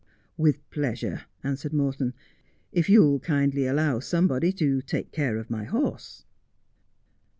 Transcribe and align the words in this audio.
'With 0.35 0.67
pleasure,' 0.71 1.21
answered 1.43 1.73
Morton, 1.73 2.15
'if 2.71 2.89
you'll 2.89 3.19
kindly 3.19 3.67
allow 3.67 3.99
somebody 3.99 4.51
to 4.53 4.81
take 4.81 5.11
care 5.11 5.37
of 5.37 5.51
my 5.51 5.63
horse.' 5.63 6.25